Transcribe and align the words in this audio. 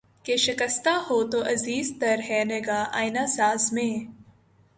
کہ 0.25 0.35
شکستہ 0.37 0.93
ہو 1.09 1.17
تو 1.31 1.41
عزیز 1.43 1.93
تر 1.99 2.19
ہے 2.29 2.43
نگاہ 2.43 2.85
آئنہ 2.93 3.25
ساز 3.27 3.71
میں 3.73 3.93